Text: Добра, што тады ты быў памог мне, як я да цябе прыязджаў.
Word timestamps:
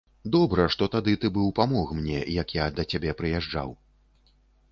Добра, 0.35 0.63
што 0.75 0.87
тады 0.95 1.13
ты 1.25 1.29
быў 1.35 1.51
памог 1.59 1.87
мне, 1.99 2.19
як 2.37 2.55
я 2.59 2.65
да 2.79 2.87
цябе 2.93 3.11
прыязджаў. 3.19 3.69